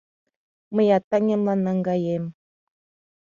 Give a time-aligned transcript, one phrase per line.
[0.75, 2.23] Мыят таҥемлан наҥгаем.